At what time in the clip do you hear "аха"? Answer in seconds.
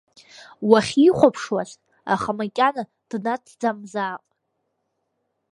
2.13-2.31